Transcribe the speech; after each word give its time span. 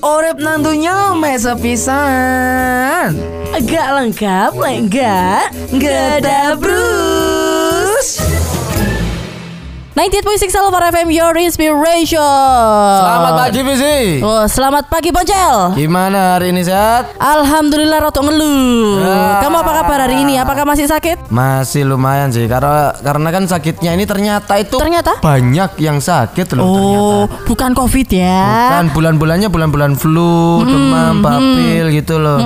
Orep 0.00 0.42
nantunya 0.42 1.14
mesa 1.14 1.54
pisan. 1.54 3.14
Agak 3.54 3.88
lengkap, 3.94 4.50
enggak? 4.58 5.54
Enggak 5.70 6.24
ada 6.24 6.58
Bruce. 6.58 6.99
98.6 9.90 10.22
Salvar 10.48 10.86
FM 10.88 11.10
Your 11.10 11.34
Inspiration 11.36 12.22
Selamat 12.96 13.32
pagi 13.36 13.60
Visi. 13.60 14.22
oh, 14.22 14.46
Selamat 14.46 14.86
pagi 14.86 15.10
Poncel 15.10 15.74
Gimana 15.74 16.38
hari 16.38 16.54
ini 16.54 16.62
sehat? 16.62 17.18
Alhamdulillah 17.18 17.98
rotok 18.00 18.22
ngeluh 18.24 19.02
Ah. 19.02 19.42
Kamu 19.42 19.56
apa 19.56 19.72
kabar 19.76 19.98
hari 20.00 20.22
ini? 20.22 20.38
Apakah 20.38 20.62
masih 20.62 20.86
sakit? 20.86 21.26
Masih 21.28 21.82
lumayan 21.82 22.30
sih 22.30 22.46
karena 22.46 22.94
karena 22.96 23.28
kan 23.28 23.44
sakitnya 23.44 23.90
ini 23.90 24.06
ternyata 24.06 24.56
itu 24.56 24.78
Ternyata? 24.78 25.18
banyak 25.18 25.74
yang 25.76 25.98
sakit 25.98 26.46
loh 26.54 26.64
ternyata. 26.64 27.02
Oh, 27.02 27.22
bukan 27.44 27.70
covid 27.74 28.08
ya 28.08 28.78
Kan 28.78 28.94
bulan-bulannya 28.94 29.48
bulan-bulan 29.48 29.98
flu, 29.98 30.62
demam, 30.62 31.18
bapil 31.18 31.90
gitu 31.90 32.16
loh. 32.16 32.38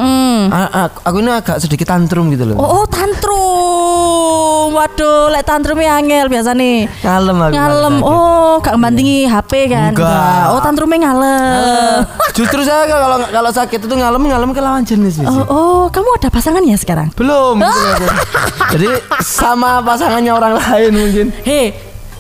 A- 0.47 0.89
a- 0.89 0.97
aku 0.99 1.21
ini 1.21 1.31
agak 1.31 1.61
sedikit 1.61 1.87
tantrum 1.87 2.33
gitu 2.33 2.49
loh. 2.49 2.57
Oh, 2.57 2.83
oh 2.83 2.85
tantrum 2.89 4.73
Waduh, 4.75 5.31
lek 5.31 5.45
tantrumnya 5.45 5.95
angel 5.95 6.27
biasa 6.27 6.51
nih 6.51 6.89
Ngalem 7.35 7.51
aku. 7.51 7.59
Ngalem, 7.59 7.97
oh 8.03 8.55
gak 8.63 8.77
bantingi 8.79 9.27
HP 9.27 9.53
kan? 9.71 9.91
Enggak. 9.93 10.43
Oh 10.55 10.61
tantrumnya 10.63 11.11
ngalem 11.11 12.07
Justru 12.35 12.61
saya 12.67 12.87
kalau 12.87 13.19
kalau 13.31 13.51
sakit 13.51 13.81
itu 13.87 13.95
ngalem 13.95 14.23
ngalem 14.27 14.51
ke 14.51 14.61
lawan 14.63 14.83
jenis. 14.83 15.23
Oh, 15.23 15.47
oh, 15.47 15.83
kamu 15.91 16.19
ada 16.19 16.29
pasangan 16.31 16.63
ya 16.63 16.75
sekarang? 16.79 17.11
Belum. 17.15 17.59
gitu 17.63 18.05
loh. 18.07 18.17
Jadi 18.75 18.89
sama 19.23 19.79
pasangannya 19.83 20.33
orang 20.35 20.55
lain 20.59 20.91
mungkin. 20.95 21.27
Hei, 21.47 21.71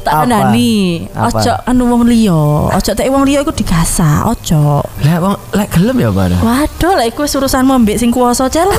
tak 0.06 0.27
kandani. 0.27 1.09
Ojo 1.10 1.52
anu 1.66 1.82
wong 1.90 2.02
liya. 2.06 2.70
Ojo 2.76 2.90
tek 2.95 3.10
wong 3.10 3.26
liya 3.26 3.42
iku 3.42 3.51
digasa, 3.51 4.28
ojo. 4.28 4.84
Lah 5.02 5.16
wong 5.18 5.34
lek 5.56 5.68
gelem 5.74 5.96
ya, 5.98 6.10
Pak. 6.15 6.38
Waduh, 6.45 6.92
lek 7.01 7.16
iku 7.16 7.26
urusanmu 7.26 7.82
mbek 7.82 7.98
sing 7.98 8.15
kuwasa 8.15 8.46
cel. 8.46 8.70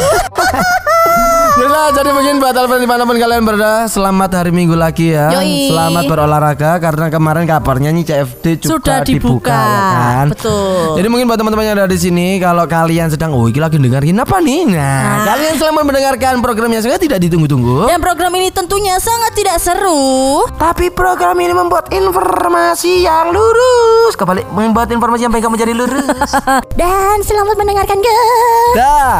Yaudah, 1.55 1.87
jadi 1.95 2.11
mungkin 2.11 2.35
buat 2.37 2.51
teman 2.51 2.77
di 2.77 2.83
mana 2.83 3.07
pun 3.07 3.15
kalian 3.15 3.39
berada, 3.41 3.87
selamat 3.87 4.27
hari 4.35 4.51
Minggu 4.51 4.75
lagi 4.75 5.15
ya. 5.15 5.31
Yoi. 5.31 5.71
Selamat 5.71 6.03
berolahraga 6.03 6.75
karena 6.77 7.07
kemarin 7.07 7.47
kabarnya 7.47 7.95
nih 7.95 8.03
CFD 8.03 8.45
juga 8.59 8.71
Sudah 8.75 8.97
dibuka. 9.01 9.55
ya 9.55 9.79
kan. 9.87 10.25
Betul. 10.35 10.99
Jadi 10.99 11.07
mungkin 11.07 11.25
buat 11.25 11.39
teman-teman 11.39 11.63
yang 11.63 11.75
ada 11.79 11.87
di 11.87 11.95
sini, 11.95 12.43
kalau 12.43 12.67
kalian 12.67 13.07
sedang, 13.07 13.31
oh 13.31 13.47
ini 13.47 13.55
lagi 13.55 13.79
dengerin 13.79 14.19
apa 14.19 14.35
nih? 14.37 14.61
Nah, 14.67 14.83
Ah. 14.83 15.31
kalian 15.31 15.55
selamat 15.55 15.83
mendengarkan 15.85 16.33
program 16.43 16.69
yang 16.69 16.83
sangat 16.83 16.99
tidak 16.99 17.23
ditunggu-tunggu. 17.23 17.87
Dan 17.87 18.03
program 18.03 18.35
ini 18.35 18.51
tentunya 18.51 18.99
sangat 18.99 19.31
tidak 19.33 19.55
seru. 19.55 20.43
Tapi 20.59 20.91
program 20.91 21.39
ini 21.39 21.55
membuat 21.55 21.87
informasi 21.87 22.99
yang 22.99 23.31
lurus. 23.31 24.11
Kembali 24.13 24.43
membuat 24.51 24.91
informasi 24.91 25.23
yang 25.23 25.31
baik 25.31 25.47
kamu 25.47 25.55
jadi 25.55 25.71
lurus. 25.71 26.03
Dan 26.75 27.23
selamat 27.23 27.55
mendengarkan 27.55 27.95
guys. 27.95 28.75
Dah. 28.75 29.19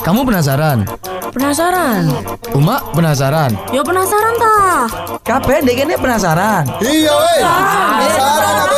Kamu 0.00 0.24
penasaran? 0.24 0.59
Penasaran? 0.60 2.04
Uma 2.52 2.84
penasaran? 2.92 3.56
Yo 3.72 3.80
penasaran 3.80 4.34
ta? 4.36 4.56
Kabeh 5.24 5.64
dek 5.64 5.88
ini 5.88 5.96
penasaran. 5.96 6.68
Iya 6.84 7.14
weh. 7.16 7.40
Penasaran 8.04 8.56
apa? 8.60 8.76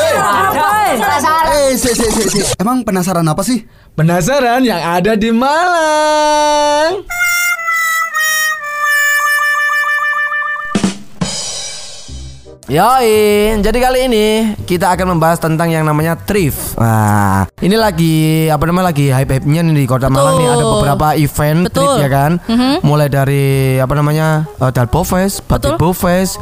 Penasaran. 0.94 1.50
Eh, 1.50 1.70
si, 1.74 1.90
si, 1.90 2.06
si, 2.06 2.24
si. 2.30 2.40
Emang 2.62 2.86
penasaran 2.86 3.26
apa 3.26 3.42
sih? 3.42 3.66
Penasaran 3.98 4.62
yang 4.62 4.78
ada 4.78 5.18
di 5.18 5.34
Malang. 5.34 7.02
Yoi, 12.72 13.52
jadi 13.60 13.78
kali 13.84 14.08
ini 14.08 14.26
kita 14.64 14.96
akan 14.96 15.12
membahas 15.12 15.36
tentang 15.36 15.68
yang 15.68 15.84
namanya 15.84 16.16
thrift. 16.16 16.72
Wah, 16.80 17.44
ini 17.60 17.76
lagi 17.76 18.48
apa 18.48 18.64
namanya 18.64 18.88
lagi 18.88 19.12
hype-hype-nya 19.12 19.60
nih 19.60 19.76
di 19.76 19.84
Kota 19.84 20.08
Malang 20.08 20.40
nih 20.40 20.48
ada 20.48 20.64
beberapa 20.64 21.12
event 21.12 21.68
Betul. 21.68 21.84
thrift 21.84 22.00
ya 22.00 22.08
kan. 22.08 22.40
Mulai 22.80 23.12
dari 23.12 23.76
apa 23.76 23.92
namanya 23.92 24.48
uh, 24.56 24.72
Dalpo 24.72 25.04
Fest, 25.04 25.44
Batik 25.44 25.76
Bo 25.76 25.92
Fest. 25.92 26.40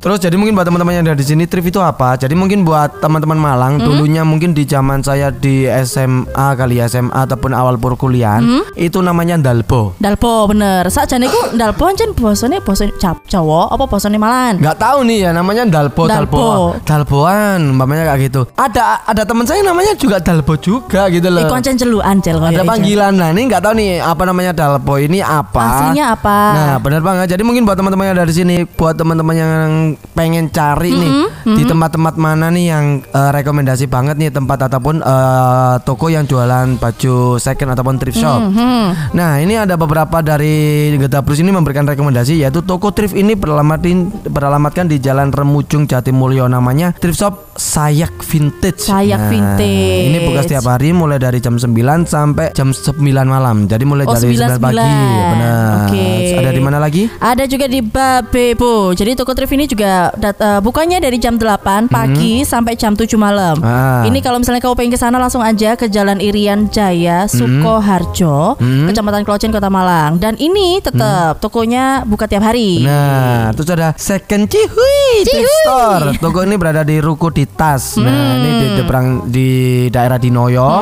Terus 0.00 0.16
jadi 0.16 0.32
mungkin 0.34 0.56
buat 0.56 0.64
teman-teman 0.64 0.92
yang 0.92 1.04
ada 1.04 1.12
di 1.12 1.22
sini 1.22 1.44
thrift 1.44 1.68
itu 1.68 1.78
apa? 1.78 2.16
Jadi 2.16 2.32
mungkin 2.32 2.64
buat 2.64 2.98
teman-teman 2.98 3.36
Malang 3.36 3.76
dulunya 3.78 4.24
mungkin 4.24 4.50
di 4.50 4.64
zaman 4.64 5.04
saya 5.04 5.28
di 5.28 5.68
SMA 5.68 6.48
kali 6.56 6.80
ya, 6.80 6.88
SMA 6.88 7.12
ataupun 7.12 7.52
awal 7.52 7.76
perkuliahan 7.76 8.40
itu 8.74 8.98
namanya 8.98 9.36
Dalpo. 9.36 9.92
Dalpo 9.96 10.48
bener. 10.48 10.88
Sakjane 10.88 11.28
iku 11.28 11.52
dalpo 11.52 11.84
ancen 11.84 12.16
bosone 12.16 12.58
Jap- 12.96 13.28
Jawa 13.28 13.68
apa 13.68 13.84
basane 13.84 14.16
Malang? 14.16 14.56
Nggak 14.56 14.76
tahu 14.76 14.98
nih 15.04 15.28
ya 15.28 15.30
namanya 15.30 15.68
Dalpo 15.68 16.08
Dalpo. 16.08 16.36
Dalpo 16.40 16.80
Dalpoan 16.80 17.60
umpamanya 17.70 18.08
kayak 18.08 18.20
gitu 18.30 18.42
ada 18.56 19.04
ada 19.04 19.22
teman 19.22 19.44
saya 19.44 19.60
namanya 19.60 19.92
juga 19.94 20.16
Dalpo 20.18 20.56
juga 20.56 21.06
gitu 21.08 21.28
loh 21.28 21.44
Iku 21.44 21.54
ancen 21.54 21.76
celukan 21.76 22.16
cel 22.20 22.40
ada 22.40 22.62
iku. 22.62 22.68
panggilan 22.68 23.12
nah 23.14 23.28
ini 23.30 23.46
nggak 23.46 23.62
tahu 23.62 23.74
nih 23.76 24.00
apa 24.00 24.22
namanya 24.24 24.52
Dalpo 24.52 24.96
ini 24.96 25.20
apa 25.20 25.60
Aslinya 25.60 26.14
apa? 26.14 26.38
nah 26.52 26.74
benar 26.78 27.02
banget 27.02 27.36
jadi 27.36 27.42
mungkin 27.42 27.62
buat 27.62 27.76
teman-teman 27.76 28.04
yang 28.10 28.14
ada 28.16 28.26
di 28.26 28.34
sini 28.34 28.56
buat 28.64 28.94
teman-teman 28.96 29.34
yang 29.36 29.68
pengen 30.12 30.50
cari 30.50 30.92
nih 30.92 31.12
Mm-hmm, 31.40 31.56
di 31.56 31.64
tempat-tempat 31.64 32.14
mana 32.20 32.52
nih 32.52 32.66
yang 32.68 32.84
eh, 33.00 33.30
rekomendasi 33.32 33.88
banget 33.88 34.20
nih 34.20 34.28
tempat 34.28 34.68
ataupun 34.68 35.00
eh, 35.00 35.74
toko 35.82 36.12
yang 36.12 36.28
jualan 36.28 36.76
baju 36.76 37.40
second 37.40 37.72
ataupun 37.72 37.96
thrift 37.96 38.20
shop 38.20 38.40
Mm-hmm. 38.40 39.16
Nah 39.16 39.40
ini 39.40 39.56
ada 39.56 39.74
beberapa 39.74 40.20
dari 40.20 40.52
Geta 40.96 41.24
Plus 41.24 41.40
ini 41.40 41.48
memberikan 41.48 41.84
rekomendasi 41.84 42.40
yaitu 42.40 42.60
toko 42.60 42.92
thrift 42.92 43.12
ini 43.12 43.32
beralamatin 43.32 44.12
beralamatkan 44.28 44.84
di 44.84 45.00
Jalan 45.00 45.32
Remujung 45.32 45.88
Jatimulyo 45.88 46.44
namanya 46.46 46.92
thrift 46.92 47.18
shop 47.18 47.34
Sayak 47.56 48.20
Vintage. 48.20 48.84
Sayak 48.84 49.28
Vintage. 49.28 50.08
Ini 50.08 50.18
buka 50.24 50.40
setiap 50.42 50.64
hari 50.68 50.92
mulai 50.92 51.16
dari 51.16 51.40
jam 51.40 51.56
9 51.56 51.72
sampai 52.04 52.52
jam 52.52 52.72
9 52.72 53.00
malam. 53.24 53.64
Jadi 53.64 53.84
mulai 53.84 54.04
Oh, 54.04 54.16
dari 54.16 54.32
9 54.32 54.56
9, 54.56 54.64
pagi. 54.64 54.80
9. 54.80 55.32
Benar. 55.32 55.72
Oke. 55.88 56.08
Ada 56.36 56.50
di 56.50 56.62
mana 56.62 56.78
lagi? 56.80 57.02
Ada 57.16 57.44
juga 57.44 57.64
di 57.64 57.80
Babebo. 57.80 58.92
Jadi 58.92 59.12
toko 59.12 59.32
thrift 59.32 59.52
ini 59.52 59.64
juga 59.64 59.79
dat- 60.14 60.36
eh, 60.36 60.60
bukanya 60.60 60.98
dari 60.98 61.16
jam 61.16 61.36
8 61.36 61.86
pagi 61.86 62.42
sampai 62.42 62.74
jam 62.74 62.92
7 62.92 63.16
malam. 63.16 63.56
Mhm. 63.56 63.64
Ah. 63.64 64.02
Ini 64.04 64.18
kalau 64.18 64.38
misalnya 64.38 64.60
kamu 64.60 64.74
pengen 64.74 64.92
ke 64.92 64.98
sana 64.98 65.16
langsung 65.16 65.40
aja 65.40 65.74
ke 65.74 65.86
Jalan 65.86 66.18
Irian 66.18 66.68
Jaya, 66.68 67.24
Mhm. 67.24 67.32
Sukoharjo, 67.32 68.56
Kecamatan 68.60 69.22
Klojen, 69.22 69.50
Kota 69.50 69.68
Malang. 69.68 70.16
Dan 70.16 70.34
ini 70.36 70.78
tetap 70.78 71.38
tokonya 71.38 72.02
buka 72.02 72.24
tiap 72.24 72.42
hari. 72.42 72.82
Nah, 72.82 73.52
terus 73.52 73.68
ada 73.68 73.92
Second 73.94 74.46
Cihui 74.46 75.24
Store. 75.24 76.16
Toko 76.16 76.42
ini 76.42 76.56
berada 76.56 76.82
di 76.82 76.98
Ruko 76.98 77.28
di 77.28 77.44
Tas. 77.44 77.96
Nah, 77.96 78.08
Hmm. 78.08 78.36
ini 78.36 78.50
di 78.52 78.66
depan 78.76 79.02
di 79.26 79.48
daerah 79.88 80.16
Dinoyo. 80.16 80.80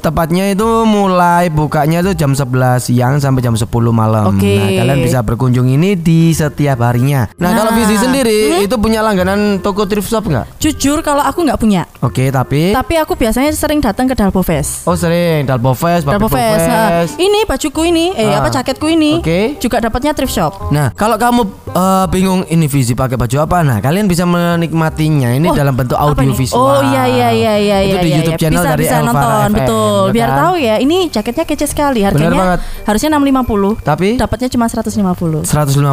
Tepatnya 0.00 0.48
itu 0.48 0.84
mulai 0.84 1.48
bukanya 1.48 2.00
itu 2.00 2.12
jam 2.14 2.32
11 2.32 2.84
siang 2.84 3.16
sampai 3.16 3.40
jam 3.40 3.54
10 3.54 3.90
malam. 3.90 4.36
Oke. 4.36 4.54
Nah, 4.54 4.70
kalian 4.74 5.00
bisa 5.00 5.18
berkunjung 5.20 5.66
ini 5.66 5.94
di 5.94 6.30
setiap 6.30 6.80
harinya. 6.82 7.26
Nah, 7.36 7.50
kalau 7.52 7.70
Nah. 7.70 7.76
Visi 7.76 7.96
sendiri 7.96 8.33
Hmm? 8.44 8.62
itu 8.62 8.76
punya 8.76 9.00
langganan 9.00 9.40
toko 9.58 9.84
thrift 9.84 10.06
shop 10.06 10.24
nggak? 10.24 10.46
Jujur 10.58 11.00
kalau 11.00 11.20
aku 11.20 11.42
nggak 11.42 11.56
punya. 11.56 11.82
Oke, 12.00 12.28
tapi 12.28 12.72
Tapi 12.72 12.94
aku 12.96 13.14
biasanya 13.14 13.50
sering 13.50 13.78
datang 13.78 14.04
ke 14.04 14.14
Dalpo 14.14 14.40
Fest. 14.40 14.84
Oh 14.84 14.94
sering 14.94 15.44
Dalpo 15.44 15.72
Fest, 15.72 16.04
Bapak 16.04 16.28
Fest. 16.28 16.64
Nah, 16.64 16.88
ini 17.16 17.44
bajuku 17.44 17.80
ini, 17.84 18.12
eh 18.12 18.26
Ah. 18.26 18.40
apa 18.40 18.48
jaketku 18.50 18.86
ini, 18.86 19.18
Oke. 19.18 19.56
juga 19.58 19.78
dapatnya 19.78 20.12
thrift 20.12 20.32
shop. 20.32 20.70
Nah, 20.70 20.90
kalau 20.92 21.14
kamu 21.14 21.42
eh, 21.70 22.06
bingung 22.08 22.42
ini 22.46 22.66
visi 22.66 22.92
pakai 22.92 23.14
baju 23.14 23.36
apa, 23.40 23.60
nah 23.60 23.78
kalian 23.78 24.04
bisa 24.04 24.24
menikmatinya 24.24 25.30
ini 25.30 25.46
Oh, 25.46 25.54
dalam 25.54 25.72
bentuk 25.72 25.94
audio 25.94 26.32
visual. 26.32 26.56
Oh 26.56 26.80
iya 26.82 27.04
iya 27.04 27.28
iya 27.30 27.54
iya 27.56 27.76
Itu 27.80 27.90
iya, 27.90 28.00
di 28.00 28.08
iya, 28.08 28.16
YouTube 28.16 28.32
iya. 28.32 28.40
channel 28.40 28.60
bisa, 28.60 28.70
dari 28.70 28.82
bisa 28.82 28.96
Elvara 28.96 29.08
nonton 29.10 29.30
FM, 29.30 29.52
betul. 29.54 30.02
ya 30.04 30.12
Biar 30.12 30.28
kan? 30.28 30.38
tahu 30.38 30.54
ya, 30.56 30.74
ini 30.78 30.98
jaketnya 31.08 31.44
kece 31.44 31.66
sekali. 31.66 32.00
Harganya 32.00 32.30
banget. 32.32 32.60
harusnya 32.84 33.08
650. 33.10 33.70
Tapi 33.80 34.08
Dapatnya 34.16 34.48
cuma 34.48 34.66
150. 34.66 35.44
150. 35.44 35.84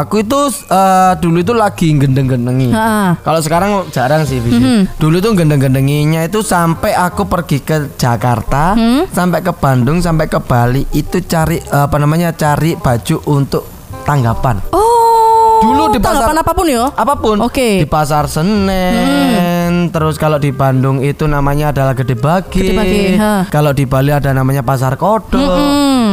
Aku 0.00 0.14
itu 0.18 0.40
eh, 0.66 1.12
dulu 1.18 1.36
itu 1.38 1.52
lagi 1.52 1.89
gendeng-gendengi. 1.96 2.70
Kalau 3.18 3.40
sekarang 3.40 3.70
jarang 3.90 4.22
sih 4.22 4.38
visi. 4.38 4.54
Mhm. 4.54 4.80
Dulu 4.96 5.16
tuh 5.18 5.32
gendeng-gendenginya 5.34 6.22
itu 6.22 6.38
sampai 6.40 6.92
aku 6.92 7.24
pergi 7.24 7.58
ke 7.58 7.96
Jakarta, 7.96 8.72
Hmm? 8.72 9.08
sampai 9.08 9.40
ke 9.40 9.50
Bandung, 9.50 9.98
sampai 9.98 10.26
ke 10.26 10.38
Bali 10.38 10.84
itu 10.92 11.18
cari 11.22 11.58
apa 11.64 11.96
namanya? 11.96 12.30
cari 12.32 12.74
baju 12.74 13.16
untuk 13.26 13.64
tanggapan. 14.02 14.60
Oh. 14.70 15.60
Dulu 15.60 15.90
di 15.90 15.98
pasar- 15.98 16.24
tanggapan 16.24 16.38
apa 16.38 16.52
pun 16.52 16.66
ya. 16.66 16.84
apa 16.88 17.14
pun 17.16 17.36
Oke. 17.38 17.78
di 17.78 17.86
pasar 17.86 18.24
Senen 18.24 19.90
terus 19.90 20.16
kalau 20.16 20.36
di 20.36 20.50
Bandung 20.50 21.00
itu 21.00 21.24
namanya 21.26 21.68
adalah 21.68 21.92
Gede 21.92 22.16
Bagi, 22.16 22.64
Gede 22.64 22.72
Bagi, 22.72 23.02
kalau 23.48 23.70
di 23.70 23.84
Bali 23.84 24.08
ada 24.08 24.32
namanya 24.32 24.60
Pasar 24.60 24.96
Kodok 24.96 25.52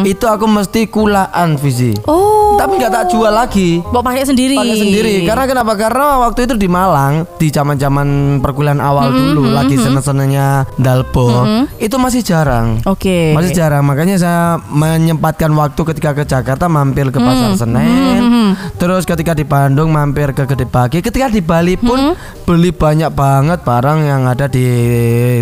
itu 0.03 0.25
aku 0.25 0.45
mesti 0.45 0.87
kulaan 0.87 1.55
visi 1.55 1.95
Oh. 2.03 2.36
Tapi 2.57 2.73
nggak 2.75 2.91
tak 2.91 3.05
jual 3.07 3.29
lagi. 3.29 3.79
Mau 3.85 4.01
pakai 4.01 4.25
sendiri. 4.25 4.57
Pakai 4.57 4.77
sendiri. 4.77 5.13
Karena 5.23 5.45
kenapa? 5.45 5.77
Karena 5.77 6.19
waktu 6.19 6.49
itu 6.49 6.53
di 6.57 6.67
Malang 6.67 7.23
di 7.37 7.47
zaman-zaman 7.47 8.07
perkuliahan 8.41 8.81
awal 8.81 9.05
Mm-hmm, 9.07 9.23
dulu 9.31 9.49
lagi 9.49 9.79
seneng-senengnya 9.79 10.67
dalpo 10.75 11.47
itu 11.77 11.95
masih 11.95 12.19
jarang. 12.19 12.81
Oke. 12.83 13.31
Masih 13.31 13.55
jarang. 13.55 13.85
Makanya 13.85 14.19
saya 14.19 14.41
menyempatkan 14.67 15.47
waktu 15.53 15.79
ketika 15.93 16.11
ke 16.11 16.23
Jakarta 16.25 16.67
mampir 16.67 17.07
ke 17.07 17.19
Pasar 17.19 17.55
Mm-hmm. 17.55 17.59
Senen. 17.61 18.21
Terus 18.75 19.05
ketika 19.05 19.31
di 19.31 19.45
Bandung 19.45 19.93
mampir 19.93 20.33
ke 20.33 20.43
Gede 20.43 20.65
Bagi. 20.65 20.99
Ketika 20.99 21.29
di 21.29 21.39
Bali 21.39 21.77
pun 21.77 21.95
Mm-hmm. 21.97 22.43
beli 22.47 22.71
banyak 22.71 23.11
banget 23.11 23.59
barang 23.61 23.99
yang 24.01 24.23
ada 24.25 24.47
di 24.47 24.63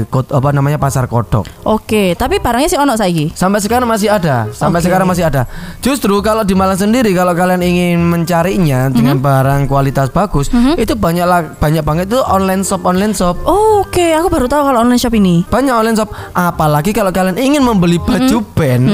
apa 0.10 0.50
namanya 0.50 0.78
Pasar 0.78 1.06
Kodok. 1.06 1.46
Oke, 1.66 2.18
tapi 2.18 2.42
barangnya 2.42 2.70
sih 2.70 2.80
ono 2.80 2.98
saiki. 2.98 3.34
Sampai 3.34 3.62
sekarang 3.62 3.86
masih 3.86 4.10
ada. 4.10 4.50
Sampai 4.50 4.82
Oke. 4.82 4.86
sekarang 4.90 5.06
masih 5.06 5.26
ada. 5.26 5.46
Justru 5.82 6.18
kalau 6.22 6.42
di 6.42 6.58
Malang 6.58 6.78
sendiri 6.78 7.05
kalau 7.12 7.36
kalian 7.36 7.60
ingin 7.60 8.00
mencarinya 8.02 8.88
dengan 8.88 9.19
Mhm. 9.19 9.24
barang 9.24 9.62
kualitas 9.68 10.10
bagus, 10.10 10.48
itu 10.75 10.96
banyak 10.96 11.28
banyak 11.60 11.84
banget 11.84 12.06
itu 12.07 12.19
online 12.24 12.63
shop 12.63 12.81
online 12.81 13.12
shop. 13.12 13.38
Oh, 13.44 13.84
Oke, 13.86 14.12
aku 14.12 14.28
baru 14.28 14.48
tahu 14.48 14.60
kalau 14.66 14.81
online 14.81 14.98
shop 14.98 15.13
ini. 15.13 15.48
Banyak 15.48 15.72
online 15.72 15.96
shop. 15.96 16.12
Apalagi 16.31 16.92
kalau 16.92 17.12
kalian 17.12 17.38
ingin 17.38 17.62
membeli 17.62 17.96
Mhm. 17.96 18.04
baju 18.04 18.38
band, 18.52 18.86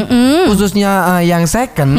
khususnya 0.45 0.91
eh, 1.17 1.25
yang 1.25 1.45
second, 1.45 1.95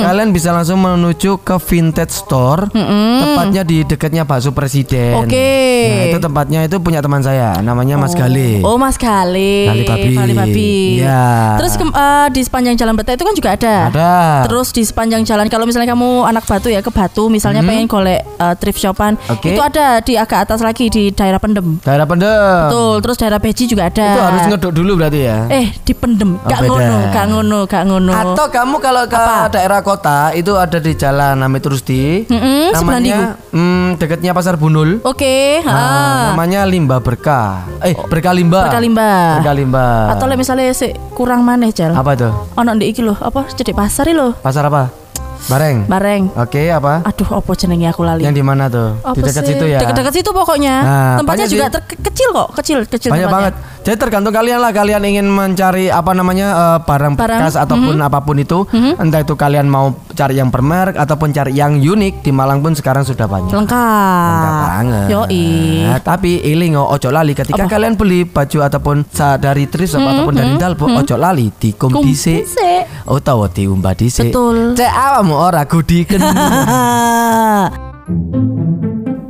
kalian 0.00 0.30
bisa 0.30 0.52
langsung 0.52 0.78
menuju 0.78 1.42
ke 1.42 1.56
vintage 1.58 2.16
store, 2.16 2.68
tepatnya 2.72 3.60
di 3.60 3.82
dekatnya 3.82 4.24
bakso 4.24 4.52
presiden. 4.52 5.16
Oke. 5.16 5.52
Nah, 5.86 6.04
itu 6.08 6.18
tempatnya 6.18 6.60
itu 6.64 6.76
punya 6.78 7.00
teman 7.00 7.20
saya, 7.20 7.60
namanya 7.60 7.96
Mas 7.96 8.12
Gale. 8.12 8.60
Oh, 8.62 8.76
Mas 8.76 8.96
Gale. 8.96 9.68
Gali 9.68 9.84
Babi. 9.84 10.12
Gali 10.12 10.32
Babi. 10.32 10.74
Iya. 11.00 11.60
Terus 11.60 11.72
ke- 11.74 11.88
eh, 11.88 12.26
di 12.30 12.40
sepanjang 12.40 12.74
jalan 12.74 12.94
Beta 12.94 13.12
itu 13.12 13.24
kan 13.24 13.34
juga 13.34 13.50
ada. 13.52 13.76
Ada. 13.88 14.14
Terus 14.48 14.68
di 14.70 14.82
sepanjang 14.82 15.22
jalan 15.24 15.46
kalau 15.56 15.64
misalnya 15.64 15.88
kamu 15.90 16.08
anak 16.22 16.44
Batu 16.44 16.68
ya 16.68 16.80
ke 16.80 16.92
Batu 16.92 17.26
misalnya 17.26 17.64
pengen 17.64 17.88
golek 17.88 18.20
eh, 18.20 18.54
thrift 18.56 18.76
shopan, 18.76 19.16
Hmm. 19.16 19.32
Oke. 19.32 19.48
itu 19.48 19.60
ada 19.60 19.98
di 19.98 20.14
agak 20.14 20.44
atas 20.44 20.60
lagi 20.60 20.86
di 20.86 21.08
daerah 21.08 21.40
Pendem. 21.40 21.80
Daerah 21.80 22.04
Pendem. 22.04 22.68
Betul, 22.68 22.94
terus 23.00 23.16
daerah 23.16 23.40
Beji 23.40 23.64
juga 23.64 23.88
ada. 23.88 24.04
Itu 24.06 24.20
harus 24.20 24.42
ngedok 24.46 24.72
dulu 24.74 24.92
berarti 24.94 25.20
ya. 25.24 25.38
Eh, 25.48 25.72
di 25.78 25.92
Pendem. 25.92 26.36
Oh, 26.36 26.44
Gak 26.44 26.60
beda. 26.60 26.68
ngono, 26.68 26.96
gak 27.08 27.26
ngono, 27.26 27.58
gak 27.64 27.82
ngono. 27.86 28.12
Atau 28.12 28.46
kamu 28.46 28.76
kalau 28.78 29.02
ke 29.06 29.16
Apa? 29.16 29.48
daerah 29.48 29.80
kota 29.80 30.18
itu 30.32 30.52
ada 30.52 30.76
di 30.76 30.92
Jalan 30.92 31.40
Amit 31.40 31.64
Rusdi. 31.64 32.28
Mm-mm, 32.28 32.76
sebelah 32.76 33.00
ndi, 33.00 33.08
namanya 33.08 33.40
hmm, 33.50 33.86
dekatnya 33.96 34.36
Pasar 34.36 34.60
Bunul. 34.60 35.00
Oke, 35.00 35.64
Nah, 35.64 35.72
ah. 35.72 36.16
namanya 36.30 36.68
Limba 36.68 37.00
Berkah. 37.00 37.64
Eh, 37.80 37.96
Berkah 37.96 38.36
Limba. 38.36 38.68
Berkah 38.68 38.82
Limba. 38.82 39.40
Berkah 39.40 39.54
Limba. 39.54 39.86
Atau 40.12 40.28
misalnya 40.36 40.68
sih 40.76 40.92
kurang 41.16 41.40
maneh, 41.40 41.72
Jal. 41.72 41.96
apa 41.96 42.12
itu? 42.12 42.28
Ono 42.52 42.68
ndek 42.68 42.92
iki 42.92 43.00
lho, 43.00 43.16
apa 43.16 43.48
cedek 43.48 43.72
pasar 43.72 44.04
lho. 44.12 44.36
Pasar 44.36 44.68
apa? 44.68 45.05
Bareng. 45.46 45.76
Bareng. 45.86 46.22
Oke, 46.34 46.62
apa? 46.68 47.04
Aduh, 47.04 47.28
apa 47.36 47.50
jenenge 47.52 47.86
aku 47.86 48.02
lali. 48.02 48.24
Yang 48.24 48.34
di 48.34 48.44
mana 48.44 48.64
tuh? 48.66 48.98
Apa 49.00 49.14
di 49.14 49.22
dekat 49.22 49.44
situ 49.44 49.64
ya. 49.64 49.78
Dekat-dekat 49.78 50.12
situ 50.16 50.30
pokoknya. 50.32 50.74
Nah, 50.82 51.14
Tempatnya 51.20 51.46
juga 51.46 51.66
sih. 51.66 51.74
ter- 51.76 51.86
kecil 52.02 52.28
kok, 52.32 52.48
kecil, 52.56 52.78
kecil 52.84 53.10
Banyak 53.12 53.26
tempatnya. 53.26 53.52
banget. 53.52 53.54
Jadi 53.86 54.02
tergantung 54.02 54.34
kalian 54.34 54.58
lah 54.58 54.74
kalian 54.74 54.98
ingin 55.06 55.30
mencari 55.30 55.86
apa 55.86 56.10
namanya 56.10 56.48
eh, 56.50 56.78
barang, 56.82 57.14
Barang, 57.14 57.38
bekas 57.38 57.54
ataupun 57.54 57.94
apa 58.02 58.18
pun 58.26 58.34
itu, 58.34 58.66
entah 58.74 59.22
itu 59.22 59.38
kalian 59.38 59.70
mau 59.70 59.94
cari 60.10 60.42
yang 60.42 60.50
bermerek 60.50 60.98
ataupun 60.98 61.30
cari 61.30 61.54
yang 61.54 61.78
unik 61.78 62.26
di 62.26 62.34
Malang 62.34 62.66
pun 62.66 62.74
sekarang 62.74 63.06
sudah 63.06 63.30
banyak. 63.30 63.54
Lengkap. 63.54 64.26
Lengkap 64.26 64.58
banget. 64.66 65.06
Yoi. 65.14 65.46
Nah, 65.86 66.02
tapi 66.02 66.42
ilingo 66.42 66.82
ojo 66.82 67.14
lali 67.14 67.38
ketika 67.38 67.70
kalian 67.70 67.94
beli 67.94 68.26
baju 68.26 68.58
ataupun 68.66 69.06
dari 69.38 69.70
Trisop 69.70 70.02
ataupun 70.02 70.34
dari 70.34 70.58
Dalpo 70.58 70.90
ojo 70.90 71.14
lali 71.14 71.54
dikum 71.54 71.94
Kum 71.94 72.02
dhisik. 72.02 72.42
dhisik. 72.42 73.06
Utawa 73.06 73.46
diumbah 73.46 73.94
dhisik. 73.94 74.34
Betul. 74.34 74.74
Cek 74.74 74.90
awamu 74.90 75.38
ora 75.38 75.62
gudiken. 75.62 76.18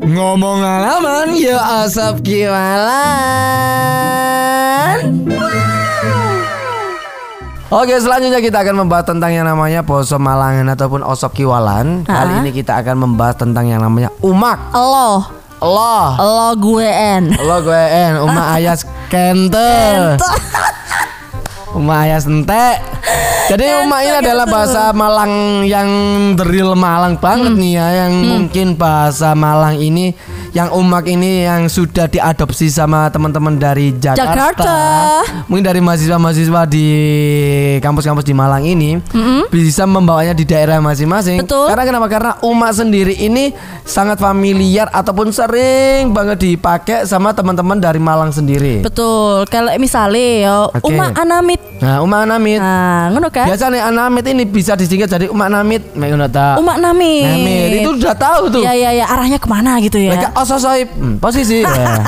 Ngomong 0.06 0.62
alaman 0.62 1.34
ya 1.34 1.82
asap 1.82 2.22
kiwalan. 2.22 2.86
Oke 7.66 7.98
selanjutnya 7.98 8.38
kita 8.38 8.62
akan 8.62 8.86
membahas 8.86 9.10
tentang 9.10 9.34
yang 9.34 9.50
namanya 9.50 9.82
poso 9.82 10.14
malangan 10.22 10.70
ataupun 10.70 11.02
osop 11.02 11.34
kiwalan. 11.34 12.06
Kali 12.06 12.38
ini 12.38 12.54
kita 12.54 12.78
akan 12.78 13.02
membahas 13.02 13.34
tentang 13.34 13.66
yang 13.66 13.82
namanya 13.82 14.14
umak. 14.22 14.70
Lo, 14.70 15.26
Allah 15.58 16.14
lo 16.22 16.54
gue 16.54 16.86
en. 16.86 17.34
Allah 17.34 17.58
gue 17.66 17.82
en 18.06 18.22
Uma 18.22 18.42
ayas 18.62 18.86
kente 19.10 19.74
Uma 21.76 22.02
ayas 22.02 22.24
ente 22.24 22.66
Jadi 23.46 23.62
Uma 23.78 24.02
ini 24.02 24.16
adalah 24.18 24.42
bahasa 24.42 24.90
Malang 24.90 25.62
yang 25.62 25.88
drill 26.34 26.74
Malang 26.74 27.14
banget 27.16 27.52
Hmm. 27.52 27.60
nih 27.60 27.72
ya 27.76 27.86
Yang 28.02 28.12
mungkin 28.26 28.66
bahasa 28.74 29.36
Malang 29.36 29.76
ini 29.78 30.16
Yang 30.54 30.68
umak 30.76 31.04
ini 31.08 31.46
yang 31.46 31.66
sudah 31.66 32.06
diadopsi 32.06 32.70
sama 32.70 33.10
teman-teman 33.10 33.58
dari 33.58 33.94
Jakarta, 33.96 34.54
Jakarta. 34.54 34.76
Mungkin 35.50 35.64
dari 35.64 35.80
mahasiswa-mahasiswa 35.82 36.62
di 36.66 36.86
kampus-kampus 37.80 38.24
di 38.26 38.34
Malang 38.34 38.64
ini 38.64 38.98
Bisa 39.48 39.84
membawanya 39.86 40.32
di 40.32 40.44
daerah 40.44 40.78
masing-masing 40.82 41.42
Betul. 41.44 41.66
Karena 41.70 41.84
kenapa? 41.86 42.06
Karena 42.10 42.32
umak 42.42 42.72
sendiri 42.74 43.14
ini 43.16 43.52
sangat 43.82 44.18
familiar 44.18 44.90
Ataupun 44.90 45.30
sering 45.30 46.10
banget 46.10 46.42
dipakai 46.42 47.06
sama 47.06 47.32
teman-teman 47.32 47.78
dari 47.78 48.00
Malang 48.00 48.30
sendiri 48.32 48.82
Betul. 48.82 49.46
Kalau 49.48 49.70
misalnya 49.76 50.24
ya 50.42 50.56
Oke. 50.70 50.92
Uma 50.92 51.12
Anamit. 51.16 51.60
Nah 51.76 52.00
umak 52.00 52.24
namit 52.24 52.58
Nah, 52.58 53.12
ngono 53.12 53.28
kan? 53.28 53.46
Biasa 53.46 53.68
nih 53.68 53.82
anamit 53.84 54.24
ini 54.26 54.48
bisa 54.48 54.72
disingkat 54.72 55.12
jadi 55.12 55.26
umak 55.28 55.48
namit 55.52 55.82
Mek 55.92 56.08
ngono 56.16 56.26
ta. 56.28 56.56
Uma 56.56 56.80
Namit. 56.80 57.24
Namit 57.28 57.84
itu 57.84 57.90
udah 58.00 58.16
tahu 58.16 58.42
tuh 58.48 58.62
Ya 58.64 58.72
ya 58.72 58.90
ya 58.92 59.04
arahnya 59.06 59.36
ke 59.36 59.48
mana 59.48 59.76
gitu 59.84 60.00
ya. 60.00 60.16
Mereka 60.16 60.32
ososoip 60.46 60.94
hmm, 60.94 61.18
posisi 61.18 61.62
ya. 61.66 62.06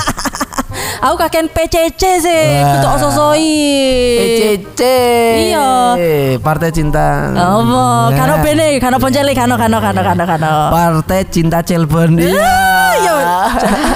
Aku 0.99 1.15
kakek 1.15 1.47
PCC 1.49 2.01
sih, 2.19 2.43
kudu 2.61 2.87
ososoi. 2.89 3.55
PCC 4.17 4.81
Iya. 5.49 5.67
Partai 6.39 6.69
Cinta 6.69 7.31
Apa? 7.31 8.11
Nah. 8.11 8.11
Kano 8.11 8.33
bene, 8.41 8.77
kano 8.77 8.97
ponceli, 8.97 9.31
kano 9.31 9.55
kano 9.55 9.77
kano 9.79 10.01
kano 10.01 10.23
kano. 10.25 10.51
Partai 10.69 11.23
Cinta 11.27 11.59
Cilegon 11.61 12.19
Iya 12.19 12.79
Yo, 12.99 13.15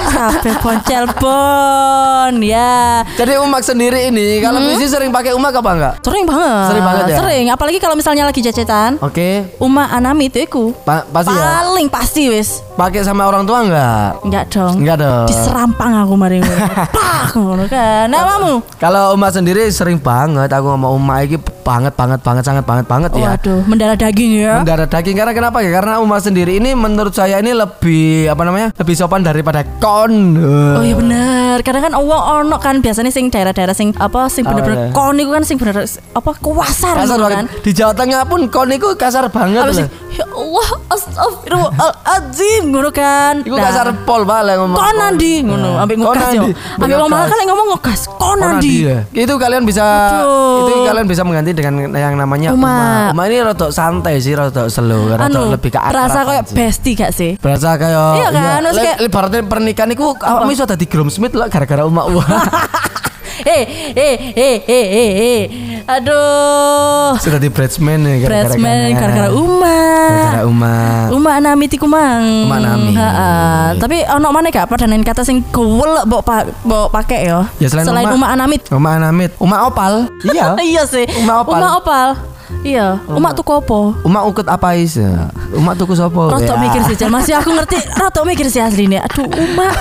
sampai 0.08 0.56
poncel 0.64 1.04
bon 1.14 2.40
ya. 2.40 3.04
Jadi 3.12 3.36
umak 3.36 3.60
sendiri 3.60 4.08
ini 4.08 4.40
Kalau 4.40 4.56
misi 4.58 4.88
sering 4.88 5.12
pakai 5.12 5.36
umak 5.36 5.52
apa 5.52 5.70
enggak? 5.70 5.94
Sering 6.00 6.24
banget. 6.24 6.64
Sering 6.72 6.84
banget 6.84 7.04
ya? 7.04 7.16
Sering, 7.20 7.46
apalagi 7.52 7.78
kalau 7.78 7.92
misalnya 7.92 8.24
lagi 8.24 8.40
jacetan. 8.40 8.96
Oke 8.98 9.44
Uma 9.60 9.92
Anamit 9.92 10.32
itu 10.32 10.72
Pa- 10.80 11.04
Pasti 11.04 11.28
ya 11.28 11.60
paling 11.60 11.92
pasti 11.92 12.32
wis. 12.32 12.64
Pakai 12.74 13.04
sama 13.04 13.28
orang 13.28 13.44
tua 13.44 13.60
enggak? 13.60 14.24
Enggak 14.24 14.44
dong. 14.48 14.74
Enggak 14.80 14.96
dong 14.98 15.28
Diserampang 15.28 15.92
aku 16.00 16.14
mari. 16.16 16.40
Pak 16.74 17.38
ngono 17.38 17.64
kan. 17.70 18.10
Nah? 18.10 18.22
Kalau 18.76 19.14
umat 19.14 19.32
sendiri 19.32 19.64
sering 19.70 19.96
banget 19.96 20.50
Aku 20.50 20.74
ngomong 20.74 20.98
umat 20.98 21.24
ini 21.24 21.38
banget 21.64 21.96
banget 21.96 22.20
banget 22.20 22.44
sangat 22.44 22.64
banget 22.68 22.84
banget 22.84 23.10
ya 23.16 23.40
Waduh, 23.40 23.64
mendarah 23.64 23.96
daging 23.96 24.30
ya. 24.36 24.60
mendarah 24.60 24.84
daging 24.84 25.16
karena 25.16 25.32
kenapa 25.32 25.64
ya 25.64 25.72
karena 25.72 25.96
umat 26.04 26.20
sendiri 26.20 26.60
ini 26.60 26.76
menurut 26.76 27.16
saya 27.16 27.40
ini 27.40 27.56
lebih 27.56 28.28
apa 28.28 28.42
namanya 28.44 28.68
lebih 28.76 28.92
sopan 28.92 29.24
daripada 29.24 29.64
kon 29.80 30.36
Oh 30.76 30.84
iya 30.84 30.92
bener. 30.92 31.56
Kadang 31.64 31.88
kan 31.88 31.94
uang 31.96 32.22
ono 32.44 32.56
kan 32.60 32.84
biasanya 32.84 33.08
sing 33.08 33.32
daerah-daerah 33.32 33.72
sing 33.72 33.96
apa 33.96 34.28
sing 34.28 34.44
iya. 34.44 34.50
bener-bener 34.52 34.78
kon 34.92 35.16
itu 35.16 35.30
kan 35.32 35.42
sing 35.48 35.56
bener 35.56 35.88
apa 35.88 36.30
kuasar 36.36 36.94
kasar 37.00 37.16
kan. 37.32 37.46
di 37.64 37.70
Jawa 37.72 37.96
Tengah 37.96 38.28
pun 38.28 38.44
kon 38.52 38.68
itu 38.68 38.92
kasar 39.00 39.32
banget 39.32 39.64
Apa 39.64 39.72
sih? 39.72 39.86
Ya 40.20 40.23
Allah, 40.34 40.68
astagfirullahaladzim 40.90 42.62
ngono 42.66 42.90
kan. 42.90 43.34
Iku 43.40 43.54
kasar 43.54 43.86
pol 44.02 44.22
balik 44.22 44.56
ngomong 44.56 44.74
Kon 44.74 44.94
nandi 44.94 45.32
ngono, 45.40 45.78
ambek 45.78 45.96
Kon 45.96 46.10
ngegas 46.10 46.28
yo. 46.32 46.42
Ambek 46.76 46.96
wong 46.96 47.08
mahal 47.08 47.26
kan 47.26 47.38
ngomong 47.44 47.68
ngegas. 47.72 48.00
Kon 48.10 48.36
nandi. 48.36 48.74
ya. 48.84 48.98
Itu 49.10 49.34
kalian 49.36 49.62
bisa 49.62 49.84
itu 50.60 50.74
kalian 50.82 51.06
bisa 51.06 51.22
mengganti 51.22 51.52
dengan 51.52 51.74
yang 51.90 52.14
namanya 52.14 52.50
Uma. 52.50 53.10
Uma. 53.10 53.14
Uma 53.14 53.22
ini 53.26 53.40
rada 53.40 53.68
santai 53.70 54.18
sih, 54.18 54.34
rada 54.34 54.66
slow, 54.66 55.08
rada 55.08 55.26
Anu, 55.26 55.50
lebih 55.50 55.70
ke 55.70 55.78
rasa 55.78 55.94
akrab 56.18 56.26
kayak 56.28 56.44
sih. 56.44 56.54
bestie 56.54 56.94
gak 56.94 57.12
sih? 57.12 57.30
Berasa 57.38 57.76
kayak 57.76 58.06
Iya 58.14 58.28
kan, 58.28 58.58
maksudnya 58.60 58.94
le- 58.98 59.10
kayak- 59.12 59.46
pernikahan 59.46 59.90
itu 59.90 60.04
awakmu 60.16 60.50
iso 60.50 60.64
dadi 60.64 60.84
groomsmith 60.84 61.32
lah 61.32 61.46
gara-gara 61.46 61.84
umak 61.84 62.06
uang. 62.08 62.26
Eh, 63.44 63.92
eh, 63.92 64.14
eh, 64.32 64.56
eh, 64.64 64.86
eh, 64.88 65.10
eh. 65.20 65.42
Aduh. 65.84 67.12
Sudah 67.20 67.36
di 67.36 67.52
bridesman 67.52 68.00
ya 68.00 68.24
gara-gara 68.24 68.56
Bridesman 68.56 68.76
kan. 68.88 69.00
gara-gara 69.04 69.30
Uma. 69.36 69.78
Gara-gara 70.08 70.42
umat. 70.48 71.08
Uma 71.12 71.32
namit 71.44 71.70
iku 71.76 71.84
mang. 71.84 72.24
Uma 72.48 72.56
namit. 72.56 72.96
Heeh. 72.96 73.64
Tapi 73.84 73.96
ono 74.08 74.28
mana 74.32 74.48
gak 74.48 74.64
padanan 74.72 75.04
kata 75.04 75.28
sing 75.28 75.44
gowel 75.52 76.08
mbok 76.08 76.22
pa, 76.24 76.48
mbok 76.64 76.88
pakai 76.88 77.28
yo. 77.28 77.44
Ya 77.60 77.68
selain, 77.68 77.84
Selain 77.84 78.08
Uma 78.16 78.32
Anamit. 78.32 78.64
Uma 78.72 78.96
Anamit, 78.96 79.36
Uma 79.36 79.68
Opal. 79.68 80.08
Iya. 80.24 80.56
iya 80.64 80.88
sih. 80.88 81.04
Uma 81.20 81.44
Opal. 81.44 81.60
Uma 81.60 81.68
Opal. 81.76 82.08
Iya, 82.60 83.00
umak 83.06 83.32
tuku 83.34 83.52
apa? 83.54 83.78
Umak 84.00 84.22
ukut 84.24 84.46
apa 84.46 84.72
is? 84.74 85.00
Umak 85.50 85.74
tuku 85.74 85.92
sopo? 85.92 86.28
Rotok 86.28 86.56
mikir 86.58 86.80
sih, 86.84 86.94
Jan. 86.94 87.08
Masih 87.08 87.34
aku 87.34 87.50
ngerti. 87.50 87.76
Rotok 88.00 88.24
mikir 88.24 88.46
sih 88.46 88.58
aslinya. 88.58 89.00
Aduh, 89.02 89.24
umak, 89.24 89.72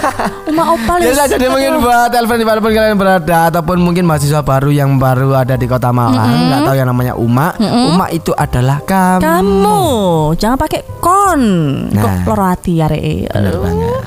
umak 0.45 0.67
opal. 0.69 0.97
Ya 0.97 1.11
lah, 1.13 1.25
jadi 1.25 1.47
mungkin 1.47 1.79
buat 1.79 2.07
telepon 2.09 2.35
di 2.35 2.45
mana 2.45 2.59
pun 2.59 2.71
kalian 2.71 2.95
berada 2.95 3.37
ataupun 3.49 3.77
mungkin 3.77 4.03
mahasiswa 4.03 4.39
baru 4.39 4.69
yang 4.69 4.95
baru 4.95 5.33
ada 5.33 5.53
di 5.53 5.63
kota 5.63 5.89
Malang 5.89 6.49
nggak 6.49 6.61
tahu 6.61 6.75
yang 6.75 6.87
namanya 6.87 7.13
Umak. 7.13 7.59
Umak 7.59 8.09
itu 8.11 8.31
adalah 8.33 8.79
kamu. 8.79 9.21
kamu 9.21 9.81
jangan 10.35 10.57
pakai 10.57 10.81
kon. 10.97 11.41
Kok 11.89 12.03
Nah. 12.05 12.23
loro 12.25 12.45
hati 12.45 12.71
ya 12.75 12.87
re. 12.87 13.27
Banget. 13.27 14.03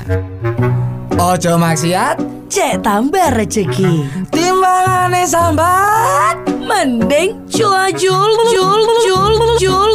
Ojo 1.13 1.51
maksiat, 1.55 2.15
Cek 2.47 2.79
tambah 2.79 3.27
rezeki. 3.31 4.05
timbangane 4.29 5.25
sambat. 5.25 6.56
Mending 6.67 7.47
jul 7.47 7.87
jul 7.95 8.31
jul 8.51 8.81
jul 9.07 9.33
jul 9.55 9.91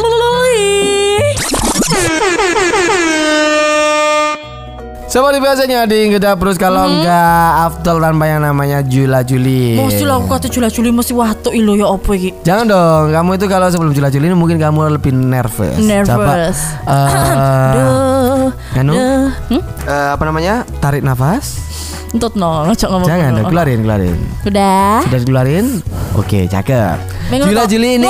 Seperti 5.05 5.37
biasanya 5.45 5.85
di 5.85 6.09
Ngeda 6.09 6.33
Terus 6.33 6.57
kalau 6.57 6.89
nggak 6.89 7.49
Afdol 7.69 8.01
tanpa 8.01 8.25
yang 8.25 8.41
namanya 8.41 8.81
Jula 8.81 9.21
Juli. 9.21 9.77
Mesti 9.77 10.01
lah 10.09 10.17
aku 10.17 10.25
kata 10.25 10.49
jula 10.49 10.73
juli 10.73 10.89
mesti 10.89 11.13
watuk 11.13 11.53
ilo 11.53 11.77
ya 11.77 11.85
apa 11.93 12.09
iki. 12.17 12.33
Jangan 12.41 12.65
dong, 12.65 13.05
kamu 13.13 13.29
itu 13.37 13.45
kalau 13.45 13.69
sebelum 13.69 13.93
Jula 13.93 14.09
Juli 14.09 14.33
ini 14.33 14.33
mungkin 14.33 14.57
kamu 14.57 14.97
lebih 14.97 15.13
nervous. 15.13 15.77
Coba, 15.77 15.85
Nervous. 15.93 16.59
eh, 16.89 17.73
Duh. 17.77 18.49
Anu? 18.73 18.93
Hmm? 18.97 19.61
eh, 19.85 20.09
apa 20.17 20.23
namanya? 20.25 20.65
Tarik 20.81 21.05
nafas. 21.05 21.61
Entut 22.09 22.33
no, 22.33 22.65
ngomong. 22.65 23.05
Jangan, 23.05 23.37
dong, 23.37 23.53
keluarin, 23.53 23.79
keluarin. 23.85 24.17
Sudah. 24.41 25.01
Sudah 25.05 25.19
dikeluarin? 25.21 25.65
Oke, 26.13 26.45
cakep. 26.45 26.97
Jula. 27.33 27.65
Juli 27.65 27.97
ini. 27.97 28.07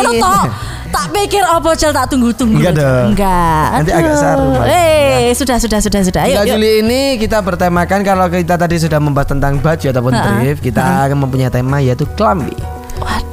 Tak 0.93 1.09
pikir 1.09 1.41
apa 1.41 1.73
Cel 1.73 1.89
tak 1.89 2.13
tunggu-tunggu. 2.13 2.61
Enggak 2.61 2.77
dong. 2.77 3.17
Enggak. 3.17 3.65
Nanti 3.81 3.91
agak 3.97 4.13
seru. 4.13 4.49
Eh, 4.61 5.33
sudah 5.33 5.57
sudah 5.57 5.79
sudah 5.81 6.01
sudah. 6.05 6.21
Ayo, 6.29 6.45
Jula. 6.45 6.53
Juli 6.53 6.85
ini 6.85 7.01
kita 7.17 7.41
bertemakan 7.41 8.05
kalau 8.05 8.29
kita 8.29 8.53
tadi 8.61 8.77
sudah 8.77 9.01
membahas 9.01 9.33
tentang 9.33 9.57
baju 9.57 9.87
ataupun 9.89 10.13
brief, 10.13 10.61
kita 10.61 11.09
akan 11.09 11.17
mempunyai 11.25 11.49
tema 11.49 11.81
yaitu 11.81 12.05
klambi. 12.13 12.53
Waduh. 13.01 13.32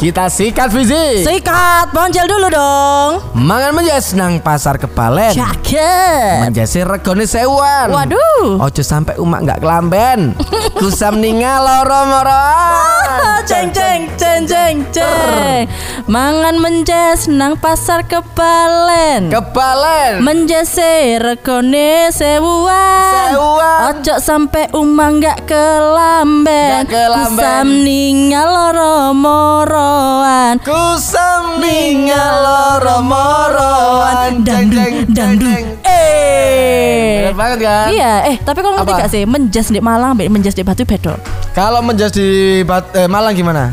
Kita 0.00 0.32
sikat 0.32 0.72
fisik. 0.72 1.28
Sikat, 1.28 1.92
boncel 1.92 2.24
dulu 2.24 2.48
dong. 2.48 3.20
Mangan 3.36 3.76
menjas 3.76 4.16
nang 4.16 4.40
pasar 4.40 4.80
kepalen. 4.80 5.36
Cakep. 5.36 6.48
Menjasi 6.48 6.88
regone 6.88 7.28
sewan. 7.28 7.92
Waduh. 7.92 8.64
Ojo 8.64 8.80
sampai 8.80 9.20
umak 9.20 9.44
nggak 9.44 9.60
kelamben. 9.60 10.32
Kusam 10.80 11.20
ningal 11.20 11.60
loro 11.60 12.00
moroan. 12.08 13.44
Ceng 13.44 13.68
ceng 13.76 14.08
ceng 14.16 14.48
ceng 14.48 14.76
ceng. 14.88 15.68
Mangan 16.08 16.56
menjes 16.56 17.28
nang 17.28 17.60
pasar 17.60 18.08
kepalen. 18.08 19.28
Kepalen. 19.28 20.24
Menjese 20.24 21.20
regone 21.20 22.08
sewuan 22.08 23.30
Sewuan. 23.30 23.78
Ojo 23.90 24.14
sampai 24.16 24.72
umang 24.72 25.20
gak 25.20 25.44
kelamben 25.44 26.88
Gak 26.88 26.94
kelamben. 26.94 27.36
Kusam 27.36 27.68
ningal 27.84 28.48
loro 28.48 29.12
moroan 29.30 30.54
Kusam 30.58 31.62
ningal 31.62 32.34
loro 32.42 32.98
moroan. 33.06 34.42
Jeng 34.42 34.68
jeng. 35.14 35.64
Eh 35.86 37.30
banget 37.30 37.58
kan? 37.62 37.86
Iya, 37.94 38.12
eh 38.26 38.36
tapi 38.42 38.58
kalau 38.58 38.74
ngerti 38.82 38.92
Apa? 38.92 39.00
gak 39.06 39.10
sih 39.14 39.22
menjas 39.22 39.70
di 39.70 39.78
Malang, 39.78 40.18
menjas 40.18 40.58
di 40.58 40.66
Batu 40.66 40.82
bedo. 40.82 41.14
Kalau 41.54 41.78
menjas 41.78 42.10
di 42.10 42.60
Bat- 42.66 42.90
eh, 42.98 43.06
Malang 43.06 43.38
gimana? 43.38 43.70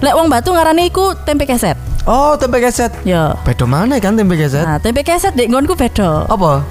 Lek 0.00 0.16
wong 0.16 0.32
Batu 0.32 0.50
ngarani 0.56 0.88
iku 0.88 1.12
tempe 1.28 1.44
keset. 1.44 1.76
Oh, 2.08 2.34
tempe 2.34 2.58
keset. 2.58 2.90
Yo. 3.04 3.36
Bedo 3.44 3.68
mana 3.68 4.00
kan 4.00 4.16
tempe 4.16 4.34
keset? 4.34 4.64
Nah, 4.64 4.80
tempe 4.80 5.04
keset 5.04 5.36
dek 5.36 5.52
nggonku 5.52 5.76
bedo. 5.76 6.24
Apa? 6.26 6.64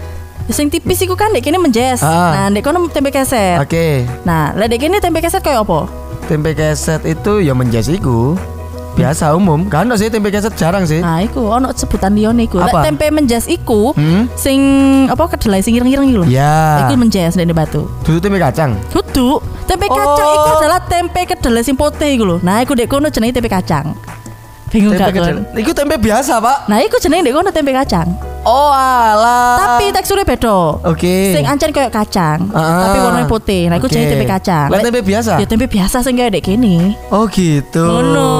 Sing 0.49 0.67
tipis 0.67 0.99
iku 1.05 1.13
kan 1.13 1.31
dek 1.31 1.45
kene 1.45 1.61
menjes. 1.61 2.01
Ah. 2.01 2.33
Nah, 2.33 2.47
dek 2.49 2.65
kono 2.65 2.89
tempe 2.89 3.13
keset. 3.13 3.61
Oke. 3.61 4.03
Nah, 4.25 4.51
lek 4.57 4.73
dek 4.73 4.89
kene 4.89 4.97
tempe 4.97 5.21
keset 5.21 5.45
kayak 5.45 5.63
apa? 5.63 6.00
Tempe 6.31 6.55
keset 6.55 7.03
itu 7.03 7.43
ya 7.43 7.51
menjas 7.51 7.91
iku. 7.91 8.39
Biasa 8.95 9.35
umum. 9.35 9.67
Kan 9.67 9.91
sih 9.99 10.07
tempe 10.07 10.31
keset 10.31 10.55
jarang 10.55 10.87
sih. 10.87 11.03
Nah, 11.03 11.19
iku 11.19 11.43
ono 11.43 11.75
sebutan 11.75 12.15
liyane 12.15 12.47
iku. 12.47 12.63
Lek 12.63 12.71
Apa? 12.71 12.87
tempe 12.87 13.11
menjes 13.11 13.51
iku 13.51 13.91
Hmm? 13.99 14.31
sing 14.39 14.59
apa 15.11 15.27
kedelai 15.27 15.59
sing 15.59 15.75
ireng-ireng 15.75 16.07
lho. 16.07 16.23
Ya. 16.31 16.87
Iku 16.87 16.95
menjes 16.95 17.35
nek 17.35 17.51
di 17.51 17.55
Batu. 17.55 17.83
Dulu 18.07 18.23
tempe 18.23 18.39
kacang. 18.39 18.79
Kudu. 18.95 19.43
Tempe 19.67 19.91
kacang 19.91 20.27
Oh. 20.31 20.35
iku 20.39 20.49
adalah 20.63 20.79
tempe 20.87 21.19
kedelai 21.27 21.67
sing 21.67 21.75
iku 21.75 22.23
lho. 22.23 22.35
Nah, 22.39 22.63
iku 22.63 22.79
dek 22.79 22.87
kono 22.87 23.11
jenenge 23.11 23.35
tempe 23.35 23.51
kacang. 23.51 23.91
Bingung 24.71 24.95
gak 24.95 25.11
kon? 25.11 25.19
kecil. 25.19 25.37
Iku 25.53 25.71
tempe 25.71 25.95
biasa, 25.95 26.39
Pak. 26.39 26.57
Nah, 26.65 26.79
iku 26.79 26.95
jenenge 26.97 27.27
dek 27.27 27.33
kono 27.33 27.51
tempe 27.51 27.71
kacang. 27.71 28.07
Oh, 28.41 28.73
alah. 28.73 29.77
Tapi 29.77 29.93
teksturnya 29.93 30.25
beda. 30.25 30.81
Oke. 30.81 31.29
Sing 31.29 31.45
ancen 31.45 31.69
kayak 31.69 31.93
kacang, 31.93 32.49
Ah. 32.49 32.89
tapi 32.89 32.97
warnanya 32.97 33.29
putih. 33.29 33.69
Nah, 33.69 33.77
iku 33.77 33.85
jenenge 33.85 34.15
tempe 34.15 34.25
kacang. 34.25 34.65
Lah, 34.65 34.79
tempe 34.79 35.03
biasa? 35.03 35.37
Ya 35.37 35.45
tempe 35.45 35.67
biasa 35.67 36.01
sing 36.01 36.15
kayak 36.15 36.33
dek 36.33 36.43
kene. 36.43 36.97
Oh, 37.11 37.27
gitu. 37.27 37.83
Oh 37.83 38.01
no, 38.01 38.31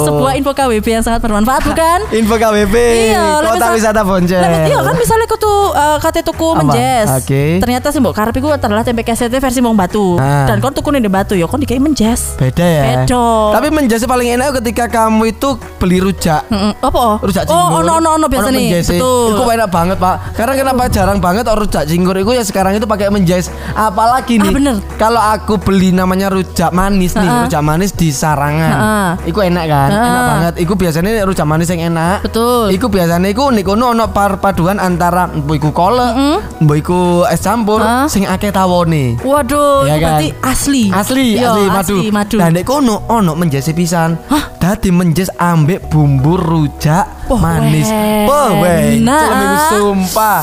sebuah 0.00 0.34
info 0.34 0.50
KWB 0.50 0.86
yang 0.90 1.04
sangat 1.04 1.20
bermanfaat 1.20 1.62
bukan? 1.62 1.98
Info 2.10 2.34
KWP. 2.34 2.74
Iya, 3.12 3.24
Kota 3.38 3.54
misal- 3.54 3.74
Wisata 3.76 4.02
Bonceng. 4.02 4.42
Lah, 4.42 4.66
iya 4.66 4.78
kan 4.80 4.94
misalnya 4.96 5.26
tuh 5.30 5.70
uh, 5.70 5.98
kate 5.98 6.24
tuku 6.24 6.48
Apa? 6.48 6.58
menjes. 6.58 7.06
Oke. 7.14 7.44
Ternyata 7.60 7.92
sih 7.92 8.00
mbok 8.00 8.16
karep 8.16 8.34
iku 8.34 8.50
adalah 8.50 8.82
tempe 8.82 9.04
keset 9.04 9.30
versi 9.30 9.60
wong 9.60 9.76
batu. 9.76 10.18
Ah. 10.18 10.48
Dan 10.48 10.58
kon 10.58 10.72
tuku 10.72 10.90
di 10.90 11.06
batu 11.06 11.36
ya 11.36 11.46
kon 11.46 11.60
dikai 11.60 11.78
menjes. 11.78 12.34
Beda 12.34 12.64
ya. 12.64 12.82
Beda. 13.04 13.54
Tapi 13.54 13.70
menjasa 13.70 14.08
paling 14.08 14.34
enak 14.34 14.58
ketika 14.58 14.88
kamu 14.88 15.30
itu 15.30 15.54
beli 15.78 15.98
rujak. 15.98 16.42
Heeh. 16.46 16.72
Apa? 16.78 17.20
Rujak 17.20 17.44
oh, 17.44 17.54
cingur. 17.54 17.80
ono 17.80 17.92
ono 17.98 18.08
ono 18.16 18.26
biasa 18.26 18.48
nih. 18.50 18.80
Betul. 18.80 19.34
Itu 19.34 19.42
enak 19.44 19.68
banget, 19.68 19.96
Pak. 19.96 20.16
Karena 20.34 20.52
kenapa 20.54 20.82
jarang 20.88 21.18
banget 21.18 21.44
orang 21.44 21.62
rujak 21.62 21.84
cingur 21.84 22.14
itu 22.14 22.30
ya 22.30 22.42
sekarang 22.42 22.74
itu 22.74 22.84
pakai 22.84 23.08
menjes. 23.08 23.50
Apalagi 23.72 24.38
nih. 24.38 24.50
Ah, 24.50 24.54
bener. 24.54 24.76
Kalau 24.96 25.20
aku 25.20 25.54
beli 25.56 25.90
namanya 25.90 26.28
rujak 26.28 26.70
manis 26.70 27.14
nih, 27.14 27.22
Ha-ha. 27.22 27.42
rujak 27.44 27.62
manis 27.62 27.90
di 27.92 28.08
Sarangan. 28.08 28.72
Ha-ha. 28.72 29.08
Iku 29.22 29.38
enak 29.40 29.64
kan? 29.64 29.88
Ha-ha. 29.88 30.04
Enak 30.04 30.22
banget. 30.24 30.52
Iku 30.58 30.72
biasanya 30.74 31.10
rujak 31.22 31.46
manis 31.46 31.68
yang 31.68 31.82
enak. 31.88 32.22
Betul. 32.22 32.70
Iku 32.70 32.86
biasanya 32.86 33.28
iku 33.28 33.50
nek 33.50 33.62
kono 33.62 33.92
ono 33.92 34.04
perpaduan 34.08 34.76
antara 34.76 35.26
mbok 35.28 35.56
iku 35.56 35.70
kolak, 35.70 36.12
mbok 36.58 36.76
iku 36.76 37.00
es 37.24 37.38
campur 37.38 37.78
Ah. 37.78 38.04
sing 38.06 38.24
akeh 38.24 38.50
tawone. 38.50 39.14
Waduh, 39.22 39.86
itu 39.86 39.94
kan? 39.94 40.18
berarti 40.18 40.28
asli. 40.42 40.82
Asli, 40.90 41.38
Iya, 41.38 41.54
asli 41.54 41.68
madu. 41.70 41.96
madu. 42.10 42.36
Nah, 42.36 42.48
nek 42.50 42.64
kono 42.64 43.06
ono 43.06 43.32
menjese 43.32 43.70
pisan. 43.70 44.18
Hah? 44.26 44.44
Dadi 44.58 44.90
menjes 44.90 45.30
ambek 45.48 45.88
bumbu 45.88 46.36
rujak 46.36 47.08
Wah, 47.28 47.40
manis. 47.40 47.88
enak. 47.88 48.60
Wencel 48.60 49.32
miku 49.32 49.56
sumpah. 49.72 50.42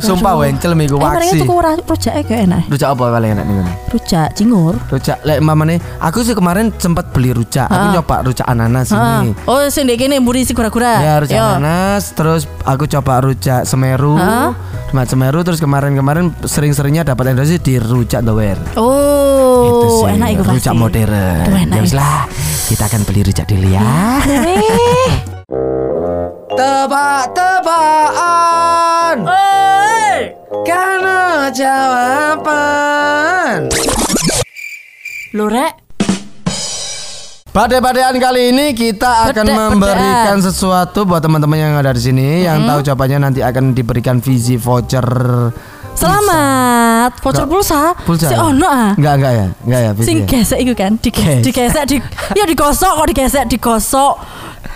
Sumpah 0.00 0.34
wencel 0.34 0.72
miku 0.72 0.94
Eh, 0.94 1.00
mereka 1.00 1.18
waksi. 1.26 1.38
tuku 1.38 1.54
ra- 1.56 1.80
rujaknya 1.80 2.22
kayak 2.22 2.42
enak. 2.44 2.62
Rujak 2.66 2.88
apa 2.90 3.04
paling 3.10 3.30
enak 3.32 3.44
nih? 3.44 3.56
Rujak 3.88 4.28
cingur. 4.32 4.74
Rujak 4.88 5.18
lek 5.20 5.38
mamane 5.38 5.74
aku 5.98 6.18
sih 6.20 6.32
kemarin 6.32 6.70
sempat 6.74 7.10
beli 7.10 7.30
rujak. 7.30 7.66
Aku 7.66 7.86
nyoba 7.92 8.16
rujak 8.22 8.44
ananas 8.44 8.88
ini. 8.88 9.34
Oh, 9.44 9.60
sing 9.68 9.84
ndek 9.84 9.98
kene 9.98 10.18
mburi 10.18 10.42
si 10.42 10.52
gura-gura. 10.52 10.98
Ya 10.98 11.14
rujak 11.18 11.36
ananas, 11.56 12.10
terus 12.12 12.46
aku 12.62 12.86
coba 12.86 13.20
rujak 13.20 13.62
semeru, 13.62 14.14
rujak 14.88 15.06
semeru, 15.06 15.40
terus 15.42 15.58
kemarin-kemarin 15.58 16.30
sering-seringnya 16.40 17.02
dapat 17.04 17.32
endorse 17.32 17.58
di 17.58 17.76
rujak 17.76 18.22
dower. 18.22 18.56
Oh, 18.74 19.64
Itu 19.64 19.86
sih, 20.00 20.14
enak 20.14 20.28
iku 20.30 20.42
pasti. 20.42 20.54
rujak 20.56 20.74
modern. 20.74 21.44
Ya 21.68 21.80
wis 21.80 21.92
lah, 21.92 22.24
kita 22.66 22.86
akan 22.86 23.02
beli 23.04 23.20
rujak 23.22 23.46
dulu 23.46 23.68
ya. 23.68 23.82
Eh. 24.28 25.10
Badai-badaian 37.68 38.16
kali 38.16 38.48
ini 38.48 38.72
kita 38.72 39.28
akan 39.28 39.44
memberikan 39.44 40.40
sesuatu 40.40 41.04
buat 41.04 41.20
teman-teman 41.20 41.60
yang 41.60 41.76
ada 41.76 41.92
di 41.92 42.00
sini 42.00 42.48
yang 42.48 42.64
tahu 42.64 42.80
jawabannya 42.80 43.28
nanti 43.28 43.44
akan 43.44 43.76
diberikan 43.76 44.24
visi 44.24 44.56
voucher. 44.56 45.04
selamat. 45.92 47.20
Voucher 47.20 47.44
pulsa. 47.44 47.92
Pulsa. 48.08 48.32
Si 48.32 48.36
ono 48.40 48.64
ah. 48.64 48.96
Enggak 48.96 49.14
enggak 49.20 49.32
ya, 49.36 49.46
enggak 49.68 49.80
ya. 49.84 49.90
Sing 50.00 50.24
ya? 50.24 50.28
gesek 50.32 50.58
iku 50.64 50.72
kan, 50.72 50.96
Ges. 50.96 51.12
digesek, 51.12 51.44
digesek, 51.44 51.84
di, 51.92 51.96
ya 52.40 52.44
digosok 52.48 52.92
kok 53.04 53.06
digesek, 53.12 53.44
digosok. 53.52 54.14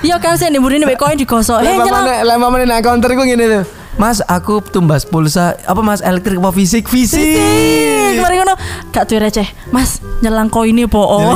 Ya 0.04 0.20
kan 0.20 0.36
sing 0.36 0.52
mburi 0.52 0.76
nek 0.76 0.92
koin 1.00 1.16
digosok. 1.16 1.64
Eh 1.64 1.72
nyelang. 1.72 2.04
mana, 2.04 2.28
lama 2.28 2.46
mana 2.52 2.76
nang 2.76 2.84
counter 2.84 3.16
gue 3.16 3.24
gini 3.24 3.44
tuh. 3.48 3.64
Mas, 4.00 4.24
aku 4.24 4.64
tumbas 4.64 5.04
pulsa 5.04 5.52
apa 5.68 5.80
Mas 5.84 6.00
elektrik 6.00 6.40
apa 6.40 6.50
fisik? 6.50 6.88
Fisik. 6.88 7.20
Ih, 7.20 8.16
Kemarin 8.16 8.44
ngono 8.44 8.54
gak 8.88 9.04
tuh 9.04 9.20
receh. 9.20 9.44
Mas, 9.68 10.00
nyelang 10.24 10.48
koinnya 10.48 10.88
po. 10.88 11.04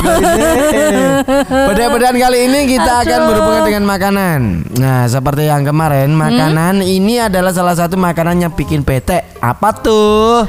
Bedaan-bedaan 1.69 2.17
kali 2.17 2.39
ini 2.49 2.61
kita 2.77 3.05
akan 3.05 3.19
Aduh. 3.21 3.29
berhubungan 3.33 3.63
dengan 3.69 3.85
makanan. 3.85 4.41
Nah, 4.81 5.05
seperti 5.05 5.49
yang 5.49 5.69
kemarin, 5.69 6.17
makanan 6.17 6.81
ini 6.81 7.21
adalah 7.21 7.53
salah 7.53 7.77
satu 7.77 8.01
makanan 8.01 8.41
yang 8.41 8.53
bikin 8.53 8.81
bete. 8.81 9.25
Apa 9.41 9.77
tuh? 9.77 10.49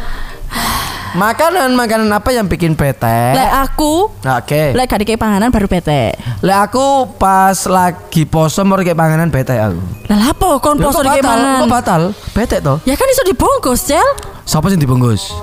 Makanan-makanan 1.18 2.14
apa 2.14 2.30
yang 2.30 2.46
bikin 2.46 2.78
bete? 2.78 3.34
Lek 3.34 3.50
aku 3.50 4.06
Oke. 4.22 4.78
lek 4.78 4.86
gak 4.86 5.02
dikei 5.02 5.18
panganan 5.18 5.50
baru 5.50 5.66
bete. 5.66 6.14
Lek 6.46 6.60
aku 6.70 7.10
pas 7.18 7.58
lagi 7.66 8.22
poso 8.30 8.62
mau 8.62 8.78
kayak 8.78 8.94
panganan 8.94 9.34
bete 9.34 9.58
aku. 9.58 9.82
Lah 10.14 10.30
apa 10.30 10.62
kon 10.62 10.78
poso 10.78 11.02
batal? 11.02 11.18
panganan? 11.26 11.58
Kok 11.66 11.70
batal? 11.74 12.02
Bete 12.38 12.62
toh? 12.62 12.78
Ya 12.86 12.94
kan 12.94 13.10
iso 13.10 13.26
dibungkus, 13.26 13.90
Cel. 13.90 14.06
Siapa 14.46 14.70
sih 14.70 14.78
dibungkus? 14.78 15.34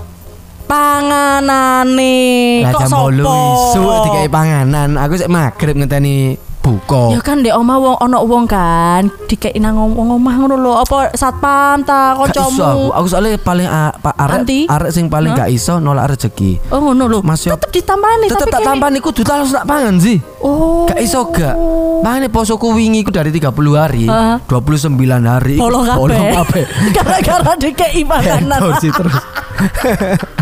Panganane. 0.70 2.22
Lah 2.70 2.72
jam 2.78 2.90
sopo? 2.94 3.10
8 3.10 3.74
isu 3.74 3.82
dikai 4.06 4.28
panganan. 4.30 4.94
Aku 4.94 5.18
sik 5.18 5.26
magrib 5.26 5.74
ngenteni 5.74 6.38
buka. 6.64 7.12
Ya 7.12 7.20
kan 7.20 7.44
dek 7.44 7.52
oma 7.52 7.76
wong 7.76 7.96
ono 8.00 8.24
wong 8.24 8.48
kan 8.48 9.12
dikei 9.28 9.52
nang 9.60 9.76
wong 9.76 10.16
omah 10.16 10.34
ngono 10.40 10.56
lho. 10.56 10.72
Apa 10.80 11.12
satpam 11.12 11.84
ta 11.84 12.16
iso 12.16 12.24
aku. 12.24 12.32
kancamu? 12.32 12.88
Aku 12.96 13.06
soalnya 13.12 13.36
paling 13.36 13.68
a- 13.68 13.92
pa- 13.92 14.16
Anti? 14.16 14.64
arek 14.64 14.88
arek 14.88 14.90
sing 14.96 15.12
paling 15.12 15.36
gak 15.36 15.52
iso 15.52 15.76
nolak 15.76 16.16
rezeki. 16.16 16.72
Oh 16.72 16.80
ngono 16.80 17.04
lho. 17.04 17.18
Mas, 17.20 17.44
Tetep 17.44 17.68
ditamani 17.68 18.32
Tetep 18.32 18.48
tak 18.48 18.64
tampani 18.64 18.98
kudu 19.04 19.20
tak 19.20 19.44
tak 19.44 19.68
pangan 19.68 20.00
sih. 20.00 20.16
Oh. 20.40 20.88
Gak 20.88 21.04
iso 21.04 21.28
gak. 21.28 21.52
Makanya 22.00 22.32
posoku 22.32 22.72
wingi 22.72 23.04
ku 23.04 23.12
dari 23.12 23.28
30 23.28 23.52
hari, 23.76 24.08
Heeh. 24.08 24.36
29 24.48 24.96
hari. 25.28 25.56
Bolong 25.60 25.84
kabeh. 25.88 26.64
Gara-gara 26.96 27.52
dikei 27.60 28.04
makanan. 28.08 28.56
Terus. 28.56 28.80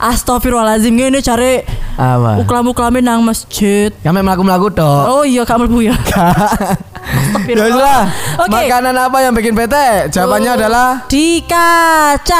Astagfirullahalazim 0.00 0.96
ngene 0.96 1.20
cari 1.20 1.60
Apa? 1.96 2.38
uklam-uklame 2.42 3.00
nang 3.02 3.24
masjid. 3.24 3.90
Ya 4.04 4.10
memang 4.14 4.34
aku 4.36 4.44
melaku 4.46 4.68
tok. 4.70 5.04
Oh 5.08 5.24
iya 5.26 5.42
gak 5.46 5.58
mlebu 5.58 5.90
ya. 5.90 5.96
Ya 7.50 7.66
lah. 7.66 8.06
Oh. 8.38 8.46
Makanan 8.46 8.94
apa 8.94 9.18
yang 9.24 9.34
bikin 9.34 9.56
bete? 9.56 10.06
Jawabannya 10.14 10.52
adalah 10.54 11.02
dikacangi. 11.10 12.30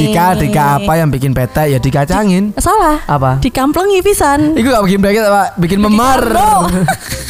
Dika, 0.00 0.38
dika 0.38 0.80
apa 0.80 0.92
yang 0.96 1.12
bikin 1.12 1.34
bete? 1.36 1.68
Ya 1.68 1.76
dikacangin. 1.82 2.56
Salah. 2.56 3.04
Apa? 3.04 3.36
Dikamplengi 3.42 4.00
pisan. 4.00 4.56
Iku 4.56 4.72
gak 4.72 4.84
bikin 4.88 5.02
bete, 5.04 5.20
Pak. 5.20 5.58
Bikin 5.60 5.82
memar. 5.82 6.22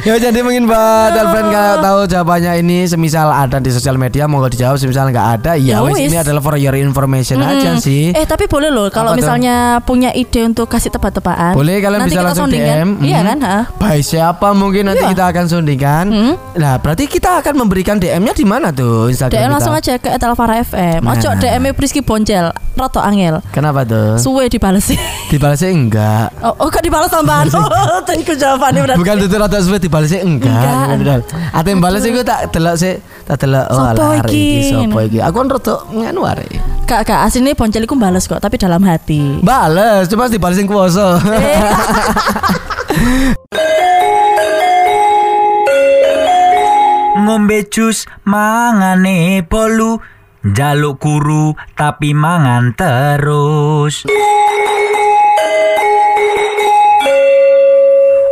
ya 0.00 0.14
jadi 0.18 0.38
mungkin 0.40 0.64
buat 0.64 0.78
Alfred 1.10 1.46
kalau 1.46 1.74
tahu 1.78 1.98
jawabannya 2.06 2.52
ini 2.58 2.84
semisal 2.84 3.28
ada 3.28 3.56
di 3.56 3.68
sosial 3.68 3.94
media 3.94 4.24
monggo 4.24 4.48
dijawab 4.48 4.76
semisal 4.76 5.08
nggak 5.08 5.28
ada 5.38 5.52
ya 5.54 5.66
Ya 5.68 5.84
wis 5.84 6.00
ini 6.00 6.16
adalah 6.16 6.40
for 6.40 6.54
your 6.54 6.74
information 6.74 7.38
aja 7.38 7.76
sih. 7.76 8.10
Eh 8.10 8.24
tapi 8.24 8.46
boleh 8.46 8.68
loh 8.68 8.88
kalau 8.88 9.12
Apa 9.12 9.14
tuh? 9.14 9.20
misalnya 9.20 9.54
punya 9.80 10.10
ide 10.10 10.42
untuk 10.44 10.66
kasih 10.66 10.88
tebak-tebakan. 10.88 11.52
Boleh 11.52 11.78
kalian 11.78 12.00
Nanti 12.00 12.10
bisa 12.10 12.18
kita 12.18 12.28
langsung? 12.28 12.48
DM. 12.48 12.88
Iya 13.00 13.18
Mhm. 13.18 13.26
kan? 13.26 13.38
ha? 13.40 13.58
By 13.76 14.00
siapa 14.00 14.48
mungkin 14.52 14.82
nanti 14.86 15.00
Iya. 15.00 15.12
kita 15.12 15.24
akan 15.28 15.44
sundingkan. 15.46 16.04
Nah, 16.54 16.74
berarti 16.76 17.04
kita 17.04 17.38
akan 17.38 17.54
memberikan 17.56 17.96
DM-nya 17.96 18.32
di 18.32 18.42
mana 18.42 18.70
tuh 18.70 19.06
Instagram 19.08 19.34
DM 19.34 19.44
kita? 19.44 19.54
langsung 19.54 19.72
aja 19.72 19.92
ke 19.94 20.08
Etalvara 20.08 20.56
FM. 20.58 21.00
Nah. 21.00 21.12
Ojo 21.12 21.28
DM 21.36 21.70
Priski 21.72 22.00
Boncel, 22.00 22.48
Roto 22.74 22.98
Angel. 22.98 23.38
Kenapa 23.48 23.84
tuh? 23.84 24.18
Suwe 24.18 24.48
dibalesi. 24.48 24.96
Dibalasnya 25.28 25.68
enggak. 25.68 26.26
Oh, 26.40 26.56
oh 26.56 26.68
kok 26.68 26.80
dibalas 26.80 27.08
tambahan? 27.08 27.46
Oh, 27.52 28.00
thank 28.02 28.24
you 28.24 28.34
jawabannya 28.40 28.80
berarti. 28.82 28.98
Bukan 28.98 29.16
rata 29.68 29.76
suwe 29.76 29.84
dibalasnya 29.84 30.24
enggak. 30.24 30.96
Enggak. 30.96 31.28
Ate 31.52 31.68
yang 31.76 31.84
balas 31.84 32.02
iku 32.08 32.24
tak 32.24 32.48
delok 32.48 32.76
sih, 32.80 32.96
tak 33.28 33.44
delok 33.44 33.68
oh 33.68 33.76
Sopo 33.76 34.00
alah 34.00 34.24
iki? 34.24 34.72
sapa 34.72 35.00
iki. 35.04 35.18
Aku 35.20 35.36
kan 35.44 35.48
rada 35.52 35.74
nganu 35.92 36.20
arek. 36.24 36.48
Kak, 36.88 37.04
kak, 37.04 37.20
aslinya 37.28 37.52
Boncel 37.52 37.84
iku 37.84 38.00
bales 38.00 38.24
kok, 38.24 38.40
tapi 38.40 38.56
dalam 38.56 38.80
hati. 38.80 39.44
Bales, 39.44 40.08
cuma 40.08 40.32
dibalesin 40.32 40.64
kuoso. 40.64 41.20
ngombe 47.18 47.66
jus 47.68 48.08
mangane 48.24 49.44
bolu 49.44 50.00
jaluk 50.56 50.96
kuru 51.02 51.52
tapi 51.76 52.16
mangan 52.16 52.72
terus 52.72 54.08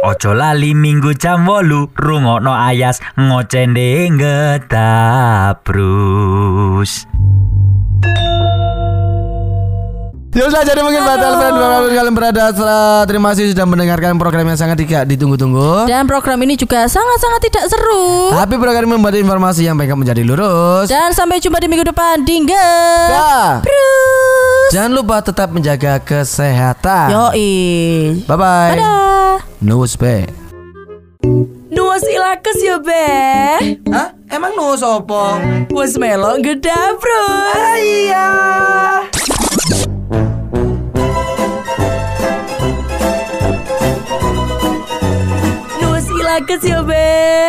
Ojo 0.07 0.39
lali 0.39 0.71
minggu 0.71 1.19
jam 1.19 1.51
wolu 1.51 1.91
rungokno 1.99 2.55
ayas 2.55 3.03
ngocende 3.19 4.07
ngetabrus 4.15 5.91
Ya 10.31 10.47
sudah 10.47 10.63
jadi 10.63 10.79
mungkin 10.87 11.03
buat 11.03 11.19
Alfred 11.19 11.51
di 11.51 11.59
mana 11.59 11.83
pun 11.83 11.91
kalian 11.91 12.15
berada 12.15 12.55
eh, 12.55 13.03
Terima 13.11 13.35
kasih 13.35 13.51
sudah 13.51 13.67
mendengarkan 13.67 14.15
program 14.15 14.47
yang 14.47 14.55
sangat 14.55 14.79
tidak 14.87 15.11
ditunggu-tunggu 15.11 15.91
Dan 15.91 16.07
program 16.07 16.39
ini 16.47 16.55
juga 16.55 16.87
sangat-sangat 16.87 17.51
tidak 17.51 17.67
seru. 17.67 18.31
Tapi 18.31 18.63
program 18.63 18.87
ini 18.87 18.95
membuat 19.01 19.19
informasi 19.19 19.67
yang 19.67 19.75
baik 19.75 19.91
menjadi 19.99 20.23
lurus 20.23 20.87
Dan 20.87 21.17
sampai 21.17 21.43
jumpa 21.43 21.59
di 21.59 21.67
minggu 21.67 21.89
depan. 21.91 22.23
Dingge. 22.23 22.55
Ya. 23.11 23.59
Bruce. 23.59 24.46
Jangan 24.75 24.93
lupa 24.99 25.23
tetap 25.23 25.55
menjaga 25.55 26.03
kesehatan 26.03 27.15
Yoi. 27.15 27.55
Bye-bye 28.27 28.75
Dadah. 28.75 29.39
Nus 29.63 29.95
be 29.95 30.27
Nuas 31.71 32.03
ilakes 32.07 32.59
ya, 32.63 32.79
Be. 32.79 33.07
Hah? 33.91 34.15
Emang 34.31 34.55
nus 34.55 34.83
opo? 34.83 35.39
Wes 35.75 35.99
melok 35.99 36.43
geda, 36.43 36.95
Bro. 36.99 37.25
Iya 37.79 38.29
Nuas 45.83 46.07
ilakes 46.11 46.63
ya, 46.63 46.81
Be. 46.83 47.47